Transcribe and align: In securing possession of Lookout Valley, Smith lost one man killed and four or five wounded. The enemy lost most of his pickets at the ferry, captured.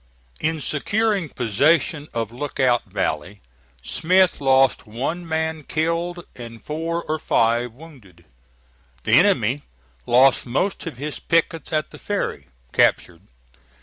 In 0.39 0.61
securing 0.61 1.29
possession 1.29 2.07
of 2.11 2.31
Lookout 2.31 2.85
Valley, 2.85 3.39
Smith 3.83 4.41
lost 4.41 4.87
one 4.87 5.27
man 5.27 5.61
killed 5.61 6.25
and 6.35 6.63
four 6.65 7.03
or 7.03 7.19
five 7.19 7.73
wounded. 7.73 8.25
The 9.03 9.19
enemy 9.19 9.61
lost 10.07 10.47
most 10.47 10.87
of 10.87 10.97
his 10.97 11.19
pickets 11.19 11.71
at 11.71 11.91
the 11.91 11.99
ferry, 11.99 12.47
captured. 12.73 13.27